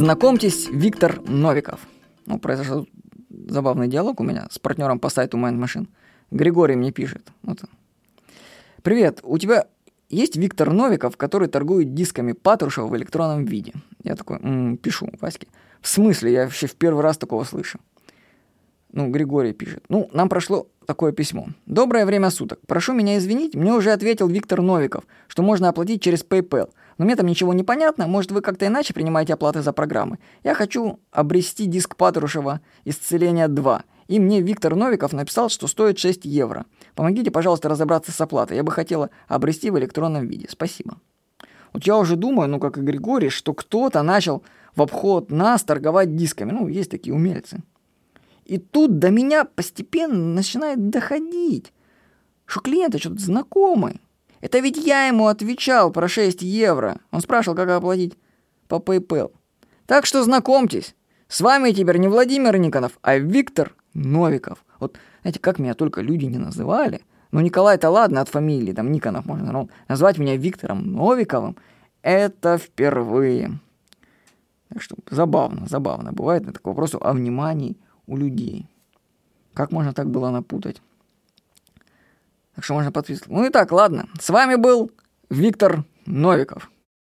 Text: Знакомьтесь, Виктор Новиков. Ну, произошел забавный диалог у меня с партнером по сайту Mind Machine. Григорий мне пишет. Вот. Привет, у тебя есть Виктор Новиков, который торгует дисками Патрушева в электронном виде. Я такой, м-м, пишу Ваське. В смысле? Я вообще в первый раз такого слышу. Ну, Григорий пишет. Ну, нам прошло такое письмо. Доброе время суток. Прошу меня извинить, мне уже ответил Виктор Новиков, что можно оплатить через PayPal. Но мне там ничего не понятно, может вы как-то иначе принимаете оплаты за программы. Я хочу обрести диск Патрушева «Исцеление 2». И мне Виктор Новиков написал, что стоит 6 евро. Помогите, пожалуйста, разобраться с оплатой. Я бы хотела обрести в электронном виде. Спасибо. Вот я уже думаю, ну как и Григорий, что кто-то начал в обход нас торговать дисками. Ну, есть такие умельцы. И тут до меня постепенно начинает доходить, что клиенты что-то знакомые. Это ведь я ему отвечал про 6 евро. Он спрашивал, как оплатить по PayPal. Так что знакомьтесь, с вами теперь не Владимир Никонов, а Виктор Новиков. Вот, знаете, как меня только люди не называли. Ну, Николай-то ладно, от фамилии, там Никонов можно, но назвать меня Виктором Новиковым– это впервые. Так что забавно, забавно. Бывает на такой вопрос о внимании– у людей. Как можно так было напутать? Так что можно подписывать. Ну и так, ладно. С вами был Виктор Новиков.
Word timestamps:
Знакомьтесь, 0.00 0.70
Виктор 0.70 1.20
Новиков. 1.28 1.78
Ну, 2.24 2.38
произошел 2.38 2.88
забавный 3.28 3.86
диалог 3.86 4.18
у 4.20 4.24
меня 4.24 4.46
с 4.50 4.58
партнером 4.58 4.98
по 4.98 5.10
сайту 5.10 5.36
Mind 5.36 5.62
Machine. 5.62 5.88
Григорий 6.30 6.74
мне 6.74 6.90
пишет. 6.90 7.30
Вот. 7.42 7.58
Привет, 8.82 9.20
у 9.22 9.36
тебя 9.36 9.66
есть 10.08 10.36
Виктор 10.36 10.72
Новиков, 10.72 11.18
который 11.18 11.48
торгует 11.48 11.92
дисками 11.92 12.32
Патрушева 12.32 12.86
в 12.86 12.96
электронном 12.96 13.44
виде. 13.44 13.74
Я 14.02 14.16
такой, 14.16 14.38
м-м, 14.38 14.78
пишу 14.78 15.10
Ваське. 15.20 15.48
В 15.82 15.88
смысле? 15.88 16.32
Я 16.32 16.44
вообще 16.44 16.66
в 16.66 16.76
первый 16.76 17.02
раз 17.02 17.18
такого 17.18 17.44
слышу. 17.44 17.78
Ну, 18.92 19.08
Григорий 19.08 19.52
пишет. 19.52 19.84
Ну, 19.88 20.10
нам 20.12 20.28
прошло 20.28 20.66
такое 20.86 21.12
письмо. 21.12 21.48
Доброе 21.66 22.04
время 22.04 22.30
суток. 22.30 22.58
Прошу 22.66 22.92
меня 22.92 23.18
извинить, 23.18 23.54
мне 23.54 23.72
уже 23.72 23.92
ответил 23.92 24.26
Виктор 24.26 24.60
Новиков, 24.60 25.04
что 25.28 25.42
можно 25.42 25.68
оплатить 25.68 26.02
через 26.02 26.24
PayPal. 26.24 26.70
Но 26.98 27.04
мне 27.04 27.14
там 27.14 27.26
ничего 27.26 27.54
не 27.54 27.62
понятно, 27.62 28.08
может 28.08 28.32
вы 28.32 28.40
как-то 28.40 28.66
иначе 28.66 28.92
принимаете 28.92 29.34
оплаты 29.34 29.62
за 29.62 29.72
программы. 29.72 30.18
Я 30.42 30.54
хочу 30.54 30.98
обрести 31.12 31.66
диск 31.66 31.96
Патрушева 31.96 32.60
«Исцеление 32.84 33.46
2». 33.46 33.82
И 34.08 34.18
мне 34.18 34.40
Виктор 34.40 34.74
Новиков 34.74 35.12
написал, 35.12 35.48
что 35.48 35.68
стоит 35.68 35.98
6 35.98 36.24
евро. 36.24 36.66
Помогите, 36.96 37.30
пожалуйста, 37.30 37.68
разобраться 37.68 38.10
с 38.10 38.20
оплатой. 38.20 38.56
Я 38.56 38.64
бы 38.64 38.72
хотела 38.72 39.10
обрести 39.28 39.70
в 39.70 39.78
электронном 39.78 40.26
виде. 40.26 40.46
Спасибо. 40.50 40.96
Вот 41.72 41.84
я 41.84 41.96
уже 41.96 42.16
думаю, 42.16 42.48
ну 42.48 42.58
как 42.58 42.76
и 42.76 42.80
Григорий, 42.80 43.28
что 43.28 43.54
кто-то 43.54 44.02
начал 44.02 44.42
в 44.74 44.82
обход 44.82 45.30
нас 45.30 45.62
торговать 45.62 46.16
дисками. 46.16 46.50
Ну, 46.50 46.66
есть 46.66 46.90
такие 46.90 47.14
умельцы. 47.14 47.62
И 48.50 48.58
тут 48.58 48.98
до 48.98 49.10
меня 49.10 49.44
постепенно 49.44 50.34
начинает 50.34 50.90
доходить, 50.90 51.72
что 52.46 52.58
клиенты 52.58 52.98
что-то 52.98 53.20
знакомые. 53.20 54.00
Это 54.40 54.58
ведь 54.58 54.76
я 54.76 55.06
ему 55.06 55.28
отвечал 55.28 55.92
про 55.92 56.08
6 56.08 56.42
евро. 56.42 56.98
Он 57.12 57.20
спрашивал, 57.20 57.54
как 57.54 57.70
оплатить 57.70 58.18
по 58.66 58.80
PayPal. 58.80 59.30
Так 59.86 60.04
что 60.04 60.24
знакомьтесь, 60.24 60.96
с 61.28 61.40
вами 61.40 61.70
теперь 61.70 61.98
не 61.98 62.08
Владимир 62.08 62.56
Никонов, 62.56 62.98
а 63.02 63.18
Виктор 63.18 63.72
Новиков. 63.94 64.64
Вот, 64.80 64.98
знаете, 65.22 65.38
как 65.38 65.60
меня 65.60 65.74
только 65.74 66.00
люди 66.00 66.24
не 66.24 66.38
называли. 66.38 67.02
Ну, 67.30 67.38
Николай-то 67.38 67.88
ладно, 67.88 68.20
от 68.20 68.30
фамилии, 68.30 68.72
там 68.72 68.90
Никонов 68.90 69.26
можно, 69.26 69.52
но 69.52 69.68
назвать 69.86 70.18
меня 70.18 70.36
Виктором 70.36 70.92
Новиковым– 70.92 71.56
это 72.02 72.58
впервые. 72.58 73.60
Так 74.70 74.82
что 74.82 74.96
забавно, 75.08 75.68
забавно. 75.68 76.10
Бывает 76.10 76.44
на 76.44 76.52
такой 76.52 76.72
вопрос 76.72 76.96
о 77.00 77.12
внимании– 77.12 77.76
у 78.10 78.16
людей. 78.16 78.66
Как 79.54 79.70
можно 79.70 79.92
так 79.92 80.10
было 80.10 80.30
напутать? 80.30 80.82
Так 82.54 82.64
что 82.64 82.74
можно 82.74 82.90
подписывать. 82.92 83.30
Ну 83.30 83.46
и 83.46 83.50
так, 83.50 83.70
ладно. 83.72 84.08
С 84.20 84.28
вами 84.30 84.56
был 84.56 84.90
Виктор 85.30 85.84
Новиков. 86.06 86.70